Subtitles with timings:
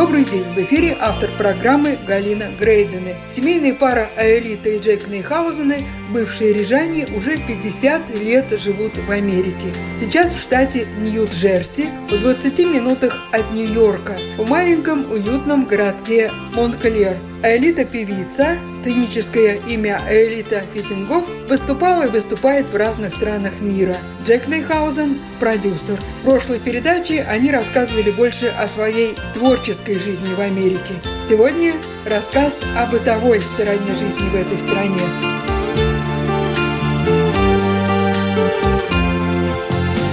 [0.00, 0.44] Добрый день!
[0.54, 3.16] В эфире автор программы Галина Грейдены.
[3.28, 9.74] Семейная пара Аэлита и Джек Нейхаузены, бывшие рижане, уже 50 лет живут в Америке.
[9.98, 17.86] Сейчас в штате Нью-Джерси, в 20 минутах от Нью-Йорка, в маленьком уютном городке Монклер– Элита
[17.86, 23.96] певица, сценическое имя Элита Фитингов, выступала и выступает в разных странах мира.
[24.26, 25.98] Джек Нейхаузен– продюсер.
[26.20, 30.92] В прошлой передаче они рассказывали больше о своей творческой жизни в Америке.
[31.22, 31.72] Сегодня
[32.04, 35.00] рассказ о бытовой стороне жизни в этой стране.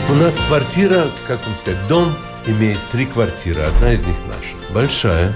[0.09, 2.16] У нас квартира, как вам сказать, дом
[2.47, 3.64] имеет три квартиры.
[3.64, 4.73] Одна из них наша.
[4.73, 5.34] Большая,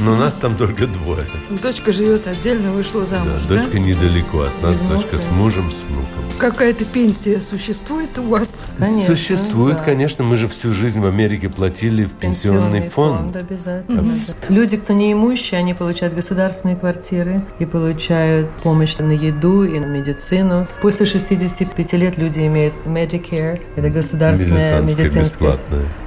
[0.00, 1.24] но нас там только двое.
[1.62, 3.62] Дочка живет отдельно, вышла замуж, да?
[3.62, 6.24] Дочка недалеко от нас, Без дочка с мужем, с внуком.
[6.38, 8.66] Какая-то пенсия существует у вас?
[8.78, 9.82] Конечно, существует, да.
[9.82, 10.24] конечно.
[10.24, 13.32] Мы же всю жизнь в Америке платили в пенсионный, пенсионный фонд.
[13.32, 14.00] фонд обязательно.
[14.00, 14.36] Mm-hmm.
[14.50, 19.86] Люди, кто не имущие, они получают государственные квартиры и получают помощь на еду и на
[19.86, 20.66] медицину.
[20.82, 25.54] После 65 лет люди имеют Medicare, это государственная медицинская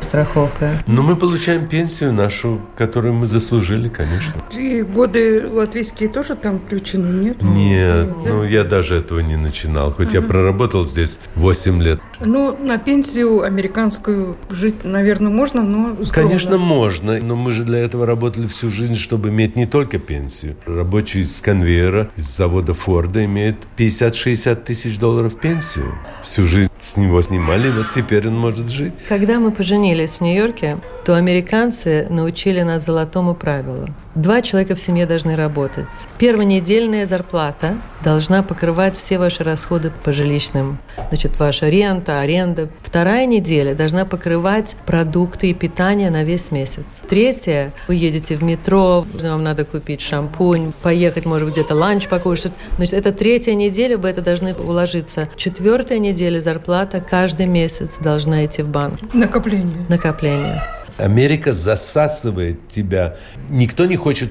[0.02, 0.72] страховка.
[0.88, 4.42] Но мы получаем пенсию нашу, которую мы заслужили служили, конечно.
[4.58, 7.42] И годы латвийские тоже там включены, нет?
[7.42, 8.30] Нет, да?
[8.30, 10.22] ну я даже этого не начинал, хоть uh-huh.
[10.22, 12.00] я проработал здесь 8 лет.
[12.22, 16.30] Ну, на пенсию американскую жить, наверное, можно, но скромно.
[16.30, 20.56] Конечно, можно, но мы же для этого работали всю жизнь, чтобы иметь не только пенсию.
[20.66, 25.96] Рабочий с конвейера из завода Форда имеет 50-60 тысяч долларов пенсию.
[26.24, 28.94] Всю жизнь с него снимали, вот теперь он может жить.
[29.10, 30.78] Когда мы поженились в Нью-Йорке,
[31.10, 33.88] то американцы научили нас золотому правилу.
[34.14, 35.88] Два человека в семье должны работать.
[36.20, 40.78] Первонедельная зарплата должна покрывать все ваши расходы по жилищным.
[41.08, 42.70] Значит, ваша рента, аренда.
[42.84, 47.00] Вторая неделя должна покрывать продукты и питание на весь месяц.
[47.10, 52.52] Третья, вы едете в метро, вам надо купить шампунь, поехать, может быть, где-то ланч покушать.
[52.78, 55.28] Значит, это третья неделя, вы это должны уложиться.
[55.36, 59.00] Четвертая неделя зарплата каждый месяц должна идти в банк.
[59.12, 59.88] Накопление.
[59.90, 60.62] Накопление.
[61.00, 63.16] Америка засасывает тебя.
[63.50, 64.30] Никто не хочет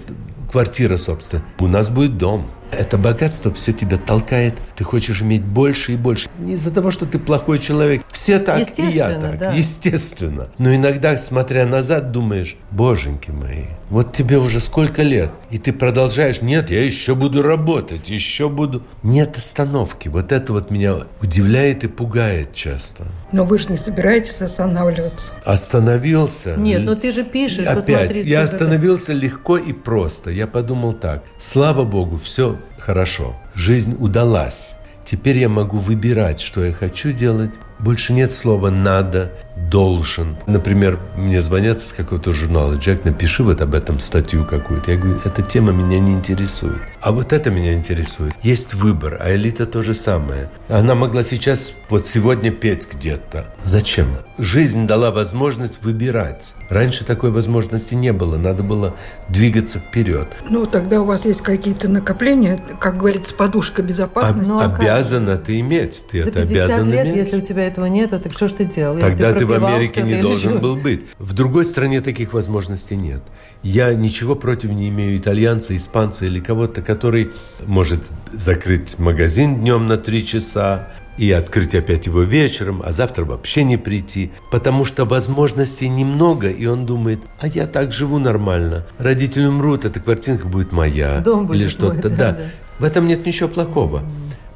[0.50, 1.42] квартира, собственно.
[1.58, 2.50] У нас будет дом.
[2.70, 4.54] Это богатство все тебя толкает.
[4.76, 6.28] Ты хочешь иметь больше и больше.
[6.38, 8.02] Не из-за того, что ты плохой человек.
[8.12, 9.38] Все так, и я так.
[9.38, 9.52] Да.
[9.52, 10.48] Естественно.
[10.58, 16.42] Но иногда, смотря назад, думаешь, боженьки мои, вот тебе уже сколько лет, и ты продолжаешь,
[16.42, 18.82] нет, я еще буду работать, еще буду.
[19.02, 20.08] Нет остановки.
[20.08, 23.04] Вот это вот меня удивляет и пугает часто.
[23.32, 25.32] Но вы же не собираетесь останавливаться.
[25.44, 26.54] Остановился.
[26.56, 27.66] Нет, но ты же пишешь.
[27.66, 28.08] Опять.
[28.08, 30.30] Посмотри, я остановился легко и просто.
[30.30, 31.24] Я подумал так.
[31.38, 33.34] Слава Богу, все хорошо.
[33.54, 34.76] Жизнь удалась.
[35.04, 37.52] Теперь я могу выбирать, что я хочу делать.
[37.78, 39.30] Больше нет слова «надо»,
[39.70, 40.36] должен.
[40.46, 44.92] Например, мне звонят из какого-то журнала, Джек, напиши вот об этом статью какую-то.
[44.92, 46.80] Я говорю, эта тема меня не интересует.
[47.00, 48.34] А вот это меня интересует.
[48.42, 50.48] Есть выбор, а элита то же самое.
[50.68, 53.46] Она могла сейчас, вот сегодня петь где-то.
[53.64, 54.18] Зачем?
[54.38, 56.54] Жизнь дала возможность выбирать.
[56.70, 58.36] Раньше такой возможности не было.
[58.36, 58.94] Надо было
[59.28, 60.28] двигаться вперед.
[60.48, 64.50] Ну, тогда у вас есть какие-то накопления, как говорится, подушка безопасности.
[64.50, 66.04] Об, обязана ты иметь.
[66.10, 67.16] Ты За это обязан лет, иметь.
[67.16, 68.98] если у тебя этого нет, так что ж ты делал?
[68.98, 70.60] Тогда ты, ты в Америке не должен что?
[70.60, 71.06] был быть.
[71.18, 73.22] В другой стране таких возможностей нет.
[73.62, 77.30] Я ничего против не имею итальянца, испанца или кого-то, который
[77.66, 78.00] может
[78.32, 83.76] закрыть магазин днем на три часа, и открыть опять его вечером, а завтра вообще не
[83.76, 89.84] прийти, потому что возможностей немного, и он думает, а я так живу нормально, родители умрут,
[89.84, 92.32] эта квартирка будет моя, Дом будет или что-то, да, да.
[92.32, 92.38] да.
[92.78, 94.04] В этом нет ничего плохого.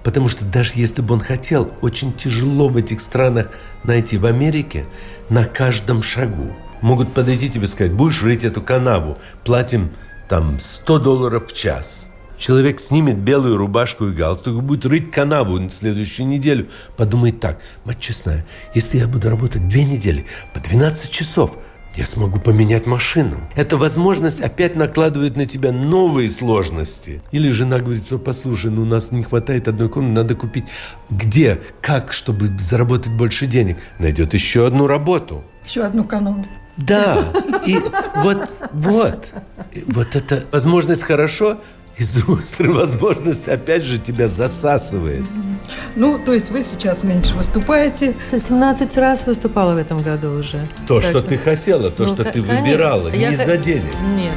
[0.05, 3.49] Потому что даже если бы он хотел, очень тяжело в этих странах
[3.85, 4.19] найти.
[4.19, 4.85] В Америке
[5.29, 9.91] на каждом шагу могут подойти тебе и сказать, будешь рыть эту канаву, платим
[10.29, 12.09] там 100 долларов в час.
[12.37, 16.67] Человек снимет белую рубашку и галстук и будет рыть канаву на следующую неделю.
[16.97, 18.45] Подумает так, мать честная,
[18.75, 21.57] если я буду работать две недели по 12 часов–
[21.97, 23.37] я смогу поменять машину.
[23.55, 27.23] Эта возможность опять накладывает на тебя новые сложности.
[27.33, 30.65] Или жена говорит, что послушай, ну у нас не хватает одной комнаты, надо купить.
[31.11, 31.61] Где?
[31.81, 33.79] Как, чтобы заработать больше денег?
[33.99, 35.45] Найдет еще одну работу.
[35.67, 36.37] Еще одну канал.
[36.79, 37.23] Да,
[37.67, 37.79] и
[38.17, 39.33] вот, вот.
[39.89, 41.59] Вот это возможность хорошо,
[42.03, 45.25] и с другой стороны, возможность опять же тебя засасывает.
[45.95, 48.15] Ну, то есть вы сейчас меньше выступаете.
[48.31, 50.69] 17 раз выступала в этом году уже.
[50.89, 53.95] То, так что, что ты хотела, то, ну, что ты выбирала, не из-за денег.
[54.17, 54.35] Нет.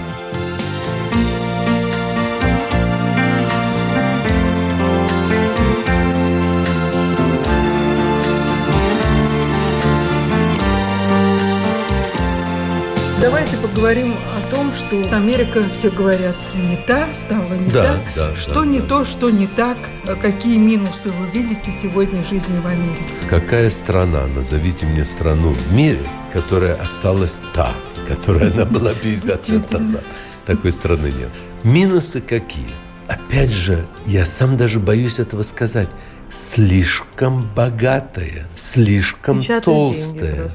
[13.20, 14.14] Давайте поговорим
[14.46, 18.00] том, что Америка, все говорят, не та, стала не да, та.
[18.16, 18.88] Да, что да, не да.
[18.88, 19.78] то, что не так,
[20.22, 23.14] какие минусы вы видите сегодня в жизни в Америке?
[23.30, 26.02] Какая страна, назовите мне страну в мире,
[26.32, 27.74] которая осталась та,
[28.08, 30.04] которая она была 50 лет назад.
[30.46, 31.30] Такой страны нет.
[31.64, 32.85] Минусы какие?
[33.08, 35.90] Опять же, я сам даже боюсь этого сказать
[36.30, 40.52] слишком богатая, слишком Печатают толстая.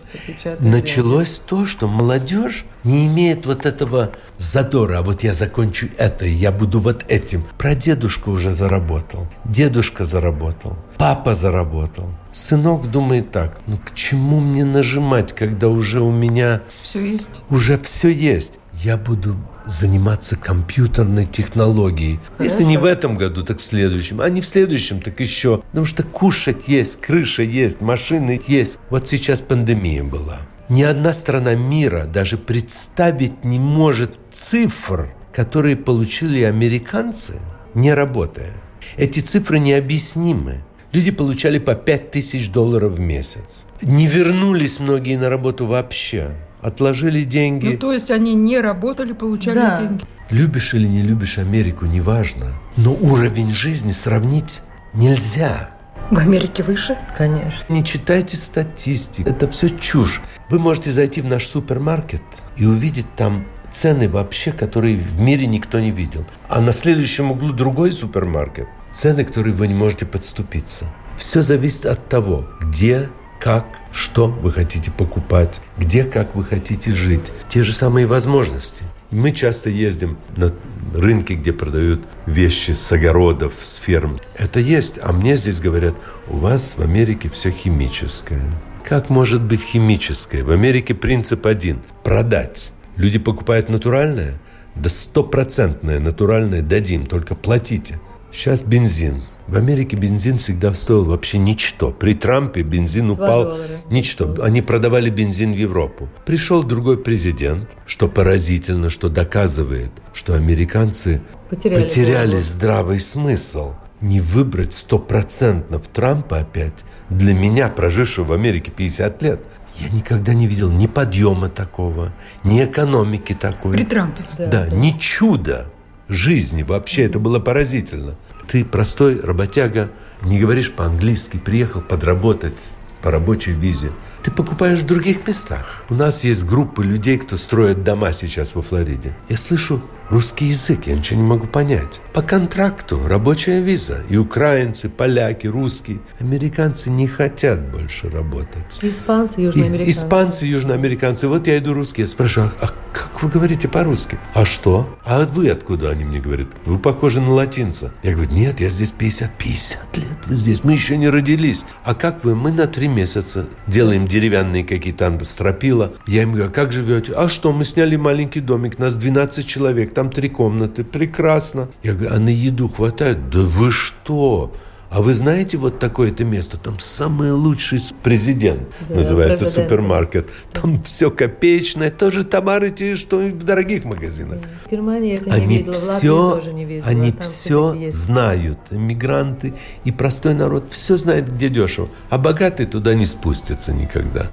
[0.61, 1.49] Началось деньги.
[1.49, 4.99] то, что молодежь не имеет вот этого задора.
[4.99, 7.45] А вот я закончу это, и я буду вот этим.
[7.59, 9.29] Про дедушку уже заработал.
[9.45, 10.79] Дедушка заработал.
[10.97, 12.11] Папа заработал.
[12.33, 16.63] Сынок думает так, ну к чему мне нажимать, когда уже у меня...
[16.83, 17.43] Все есть.
[17.51, 18.61] Уже все есть.
[18.83, 19.37] Я буду
[19.67, 22.19] заниматься компьютерной технологией.
[22.39, 22.45] Хорошо.
[22.45, 24.23] Если не в этом году, так в следующем.
[24.23, 25.59] А не в следующем, так еще.
[25.59, 28.79] Потому что кушать есть, крыша есть, машины есть.
[28.89, 30.41] Вот сейчас пандемия была.
[30.71, 37.35] Ни одна страна мира даже представить не может цифр, которые получили американцы,
[37.75, 38.55] не работая.
[38.97, 40.65] Эти цифры необъяснимы.
[40.95, 43.67] Люди получали по 5 тысяч долларов в месяц.
[43.83, 46.31] Не вернулись многие на работу вообще
[46.63, 47.69] отложили деньги.
[47.69, 49.81] Ну, то есть они не работали, получали да.
[49.81, 50.05] деньги.
[50.31, 52.47] Любишь или не любишь Америку, неважно.
[52.77, 54.63] Но уровень жизни сравнить
[54.95, 55.71] нельзя.
[56.11, 56.99] В Америке выше?
[57.17, 57.73] Конечно.
[57.73, 59.27] Не читайте статистик.
[59.27, 60.21] Это все чушь.
[60.49, 62.23] Вы можете зайти в наш супермаркет
[62.57, 66.25] и увидеть там цены вообще, которые в мире никто не видел.
[66.49, 68.67] А на следующем углу другой супермаркет.
[68.93, 70.87] Цены, которые вы не можете подступиться.
[71.17, 73.09] Все зависит от того, где
[73.41, 77.33] как, что вы хотите покупать, где, как вы хотите жить.
[77.49, 78.85] Те же самые возможности.
[79.11, 80.53] Мы часто ездим на
[80.95, 84.19] рынки, где продают вещи с огородов, с ферм.
[84.37, 84.99] Это есть.
[85.03, 85.95] А мне здесь говорят,
[86.29, 88.43] у вас в Америке все химическое.
[88.85, 90.45] Как может быть химическое?
[90.45, 92.73] В Америке принцип один– продать.
[92.97, 94.39] Люди покупают натуральное,
[94.75, 97.99] да стопроцентное натуральное дадим, только платите.
[98.31, 101.91] Сейчас бензин– в Америке бензин всегда стоил вообще ничто.
[101.91, 103.57] При Трампе бензин упал
[103.91, 104.37] ничто.
[104.43, 106.09] Они продавали бензин в Европу.
[106.25, 113.75] Пришел другой президент, что поразительно, что доказывает, что американцы потеряли, потеряли здравый смысл.
[114.01, 119.41] Не выбрать стопроцентно в Трампа опять, для меня, прожившего в Америке 50 лет,
[119.77, 122.13] я никогда не видел ни подъема такого,
[122.45, 123.73] ни экономики такой.
[123.73, 124.23] При Трампе.
[124.39, 124.77] Да, да, да.
[124.77, 125.67] ни чуда
[126.09, 127.03] жизни вообще.
[127.03, 128.17] Это было поразительно.
[128.51, 129.93] Ты простой работяга,
[130.23, 133.93] не говоришь по-английски, приехал подработать по рабочей визе.
[134.25, 135.85] Ты покупаешь в других местах.
[135.89, 139.17] У нас есть группы людей, кто строит дома сейчас во Флориде.
[139.29, 142.01] Я слышу русский язык, я ничего не могу понять.
[142.13, 144.03] По контракту рабочая виза.
[144.09, 146.01] И украинцы, поляки, русские.
[146.19, 148.79] Американцы не хотят больше работать.
[148.83, 149.91] Испанцы, южноамериканцы.
[149.91, 151.29] И, испанцы, южноамериканцы.
[151.29, 154.19] Вот я иду русский, я спрашиваю, а как вы говорите по-русски?
[154.35, 154.99] А что?
[155.05, 155.91] А вы откуда?
[155.91, 157.93] Они мне говорят, вы похожи на латинца.
[158.03, 159.31] Я говорю, нет, я здесь 50.
[159.39, 161.65] 50 лет вы здесь, мы еще не родились.
[161.85, 162.35] А как вы?
[162.35, 165.93] Мы на три месяца делаем деревянные какие-то стропила.
[166.07, 167.13] Я им говорю, а как живете?
[167.15, 171.69] А что, мы сняли маленький домик, нас 12 человек, там три комнаты, прекрасно.
[171.83, 173.29] Я говорю, а на еду хватает?
[173.29, 174.51] Да вы что?
[174.89, 176.57] А вы знаете вот такое-то место?
[176.57, 179.69] Там самый лучший президент, да, называется президент.
[179.69, 180.31] супермаркет.
[180.55, 184.39] Там все копеечное, тоже товары те, что и в дорогих магазинах.
[184.65, 186.89] В Германии это они не видела, все, тоже не видела.
[186.89, 189.53] Они все знают, иммигранты
[189.85, 191.91] и простой народ все знает, где дешево.
[192.09, 194.33] А богатые туда не спустятся никогда.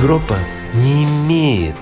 [0.00, 0.38] Европа
[0.76, 1.76] не имеет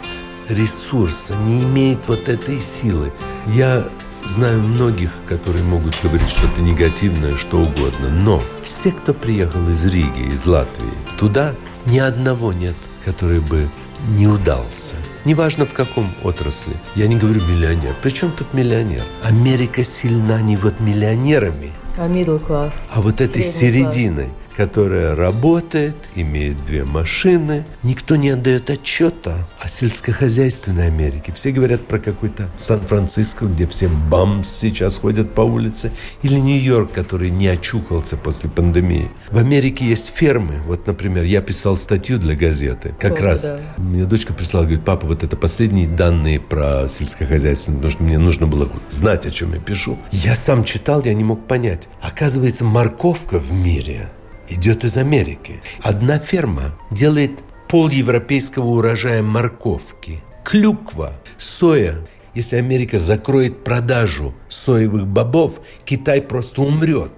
[0.48, 3.12] ресурса, не имеет вот этой силы.
[3.46, 3.86] Я
[4.26, 10.34] знаю многих, которые могут говорить что-то негативное, что угодно, но все, кто приехал из Риги,
[10.34, 11.54] из Латвии, туда
[11.86, 13.68] ни одного нет, который бы
[14.08, 14.96] не удался.
[15.24, 16.74] Неважно в каком отрасли.
[16.96, 17.94] Я не говорю миллионер.
[18.02, 19.04] Причем тут миллионер?
[19.22, 22.72] Америка сильна не вот миллионерами, а middle class.
[22.92, 24.24] А вот этой серединой.
[24.24, 27.64] Класс которая работает, имеет две машины.
[27.84, 31.32] Никто не отдает отчета о сельскохозяйственной Америке.
[31.32, 37.30] Все говорят про какой-то Сан-Франциско, где все бамс сейчас ходят по улице, или Нью-Йорк, который
[37.30, 39.12] не очухался после пандемии.
[39.30, 40.60] В Америке есть фермы.
[40.66, 42.96] Вот, например, я писал статью для газеты.
[42.98, 43.60] Как О, раз да.
[43.76, 48.48] мне дочка прислала, говорит, папа, вот это последние данные про сельскохозяйство, потому что мне нужно
[48.48, 49.96] было знать, о чем я пишу.
[50.10, 51.86] Я сам читал, я не мог понять.
[52.02, 54.08] Оказывается, морковка в мире
[54.48, 55.60] идет из Америки.
[55.82, 60.22] Одна ферма делает пол европейского урожая морковки.
[60.44, 61.96] Клюква, соя.
[62.34, 67.12] Если Америка закроет продажу соевых бобов, Китай просто умрет.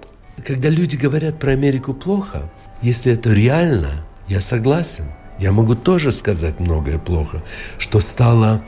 [0.45, 5.05] Когда люди говорят про Америку плохо, если это реально, я согласен.
[5.37, 7.43] Я могу тоже сказать многое плохо,
[7.77, 8.63] что стала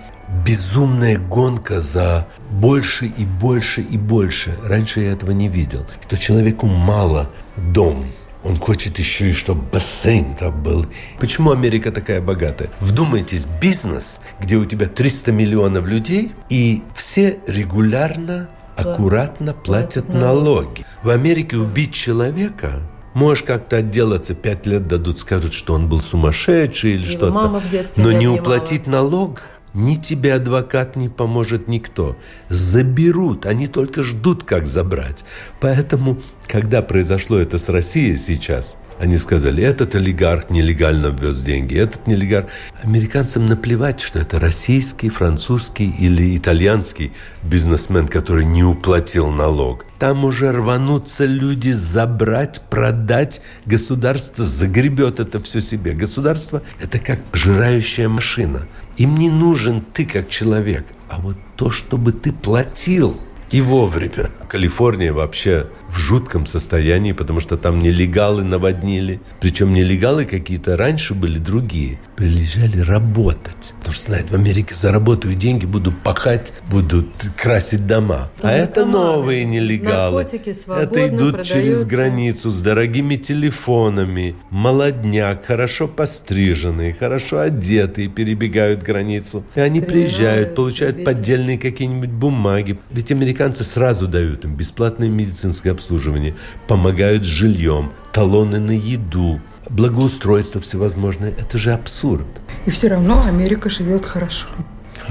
[0.46, 4.58] безумная гонка за больше и больше и больше.
[4.64, 5.86] Раньше я этого не видел.
[6.06, 8.06] Что человеку мало дом.
[8.44, 10.86] Он хочет еще и чтобы бассейн там был.
[11.20, 12.70] Почему Америка такая богатая?
[12.80, 20.86] Вдумайтесь, бизнес, где у тебя 300 миллионов людей, и все регулярно, аккуратно платят налоги.
[21.04, 22.82] В Америке убить человека
[23.14, 27.62] Можешь как-то отделаться, пять лет дадут, скажут, что он был сумасшедший или Его что-то.
[27.98, 32.18] Но не не уплатить налог ни тебе адвокат не поможет никто.
[32.50, 35.26] Заберут, они только ждут, как забрать.
[35.60, 42.06] Поэтому, когда произошло это с Россией сейчас, они сказали, этот олигарх нелегально ввез деньги, этот
[42.08, 42.46] нелегарх.
[42.84, 47.12] Американцам наплевать, что это российский, французский или итальянский
[47.42, 49.86] бизнесмен, который не уплатил налог.
[50.00, 53.42] Там уже рванутся люди забрать, продать.
[53.66, 55.94] Государство загребет это все себе.
[55.94, 58.62] Государство– это как пожирающая машина.
[58.98, 63.20] Им не нужен ты как человек, а вот то, чтобы ты платил–
[63.54, 64.30] и вовремя.
[64.54, 69.20] Калифорния вообще в жутком состоянии, потому что там нелегалы наводнили.
[69.42, 72.00] Причем нелегалы какие-то раньше были другие.
[72.16, 73.74] Приезжали работать.
[73.80, 77.04] Потому что, знаете, в Америке заработаю деньги, буду пахать, буду
[77.36, 78.30] красить дома.
[78.44, 80.22] Ну, а это новые нелегалы.
[80.22, 81.88] Это идут через продаются.
[81.88, 84.36] границу с дорогими телефонами.
[84.52, 89.44] Молодняк, хорошо постриженные, хорошо одетые, перебегают границу.
[89.56, 91.12] И они приезжают, получают видите.
[91.12, 92.78] поддельные какие-нибудь бумаги.
[92.92, 96.36] Ведь американцы сразу дают им бесплатное медицинское обслуживание,
[96.68, 101.32] помогают с жильем, талоны на еду, благоустройство всевозможное.
[101.32, 102.28] Это же абсурд.
[102.66, 104.48] И все равно Америка живет хорошо.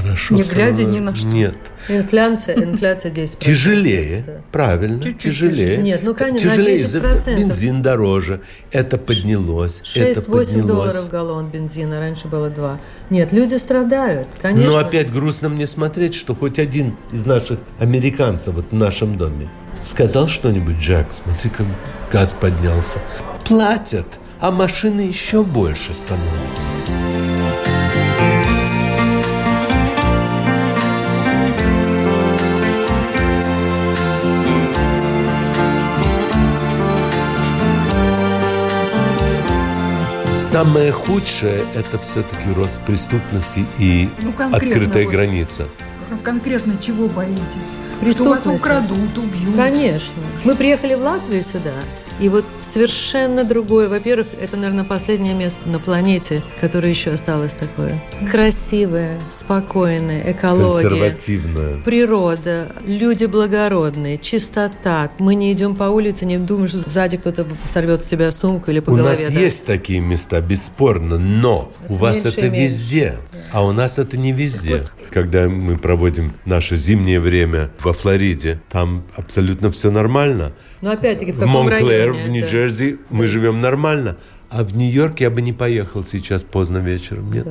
[0.02, 0.34] Хорошо.
[0.34, 1.26] Не глядя ни на что.
[1.26, 1.54] Нет.
[1.88, 3.36] Инфляция, инфляция 10%.
[3.38, 4.32] Тяжелее, Да.
[4.50, 5.66] правильно, Чуть-чуть тяжелее.
[5.76, 5.82] тяжелее.
[5.82, 6.84] Нет, ну, конечно, на тяжелее.
[6.84, 7.36] 10%.
[7.38, 8.40] Бензин дороже,
[8.70, 10.66] это поднялось, это 6-8 поднялось.
[10.66, 12.78] долларов галлон бензина, раньше было 2.
[13.10, 14.70] Нет, люди страдают, конечно.
[14.72, 19.48] Но опять грустно мне смотреть, что хоть один из наших американцев вот в нашем доме
[19.82, 21.66] сказал что-нибудь, Джек, смотри, как
[22.12, 22.98] газ поднялся.
[23.44, 24.06] Платят,
[24.40, 27.31] а машины еще больше становятся.
[40.52, 45.10] Самое худшее– это все-таки рост преступности и Ну, открытая вот.
[45.12, 45.66] граница.
[46.22, 47.72] Конкретно чего боитесь?
[48.12, 49.56] Что вас украдут, убьют?
[49.56, 50.12] Конечно.
[50.44, 51.72] Мы приехали в Латвию сюда,
[52.22, 53.88] и вот совершенно другое.
[53.88, 58.00] Во-первых, это, наверное, последнее место на планете, которое еще осталось такое.
[58.30, 60.88] Красивое, спокойное, экология.
[60.88, 61.78] Консервативная.
[61.82, 65.10] Природа, люди благородные, чистота.
[65.18, 68.78] Мы не идем по улице, не думаем, что сзади кто-то сорвет с тебя сумку или
[68.78, 69.10] по У голове.
[69.10, 69.30] нас даст.
[69.32, 72.62] есть такие места, бесспорно, но у вас меньше это меньше.
[72.62, 73.18] везде,
[73.50, 74.84] а у нас это не везде.
[75.12, 80.52] Когда мы проводим наше зимнее время во Флориде, там абсолютно все нормально.
[80.80, 82.30] Но опять-таки в каком Монклер, районе в это?
[82.30, 84.16] Нью-Джерси мы живем нормально.
[84.48, 87.30] А в Нью-Йорк я бы не поехал сейчас поздно вечером.
[87.32, 87.46] Нет.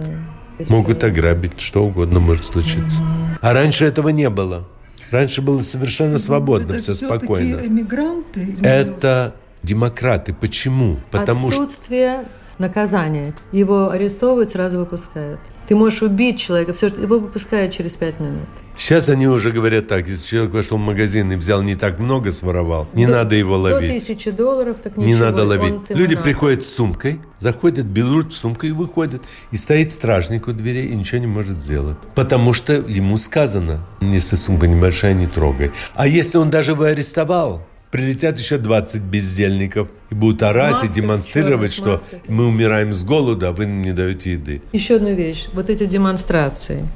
[0.69, 3.01] Могут ограбить, что угодно может случиться.
[3.41, 4.67] А раньше этого не было.
[5.11, 7.57] Раньше было совершенно свободно, Это все спокойно.
[7.65, 8.55] эмигранты?
[8.63, 10.33] Это демократы.
[10.33, 10.97] Почему?
[11.11, 12.25] Потому что Отсутствие
[12.57, 13.33] наказания.
[13.51, 15.39] Его арестовывают, сразу выпускают.
[15.67, 18.47] Ты можешь убить человека, все, его выпускают через пять минут.
[18.75, 22.31] сейчас они уже говорят так, если человек вошел в магазин и взял не так много,
[22.31, 23.91] своровал, не До- надо его До ловить.
[23.91, 25.13] тысячи долларов, так ничего.
[25.13, 25.85] Не надо он ловить.
[25.85, 26.23] ты Люди надо.
[26.23, 29.21] приходят с сумкой, заходят, берут сумку и выходят.
[29.51, 31.97] И стоит стражник у дверей и ничего не может сделать.
[32.15, 35.71] Потому что ему сказано, если сумка небольшая, не трогай.
[35.93, 40.93] А если он даже его арестовал, прилетят еще 20 бездельников и будут орать Масках, и
[40.93, 42.19] демонстрировать, что масках.
[42.27, 44.61] мы умираем с голода, а вы нам не даете еды.
[44.71, 45.47] Еще одну вещь.
[45.53, 46.87] Вот эти демонстрации,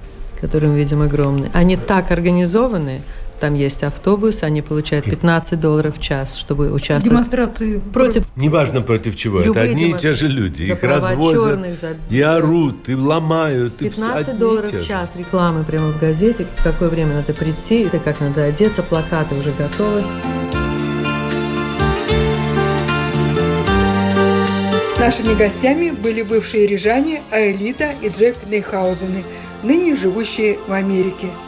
[0.41, 3.01] которые мы видим огромные, они так организованы,
[3.37, 7.11] Там есть автобус, они получают 15 долларов в час, чтобы участвовать.
[7.11, 8.23] Демонстрации против...
[8.37, 10.63] Неважно против чего, это одни и те же люди.
[10.63, 11.97] Их развозят черных, за...
[12.09, 13.75] и орут, и ломают.
[13.75, 18.21] 15 долларов в час рекламы прямо в газете, в какое время надо прийти, это как
[18.21, 20.01] надо одеться, плакаты уже готовы.
[25.05, 29.21] Нашими гостями были бывшие рижане Аэлита и Джек Нейхаузены,
[29.61, 31.27] ныне живущие в Америке–